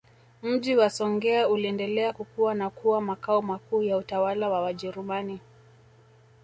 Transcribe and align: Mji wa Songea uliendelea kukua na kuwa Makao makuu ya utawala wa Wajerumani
Mji 0.43 0.75
wa 0.75 0.89
Songea 0.89 1.47
uliendelea 1.49 2.13
kukua 2.13 2.53
na 2.53 2.69
kuwa 2.69 3.01
Makao 3.01 3.41
makuu 3.41 3.83
ya 3.83 3.97
utawala 3.97 4.49
wa 4.49 4.61
Wajerumani 4.61 5.39